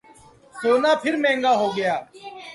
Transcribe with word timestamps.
سونا 0.55 0.91
پھر 1.01 1.13
مہنگا 1.23 1.51
ہوگیا 1.61 1.93